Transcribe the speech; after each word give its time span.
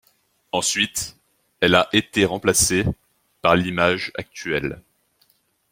Ensuite 0.51 1.15
elle 1.59 1.75
a 1.75 1.87
été 1.93 2.25
remplacée 2.25 2.83
par 3.43 3.55
l'image 3.55 4.11
actuelle. 4.15 4.81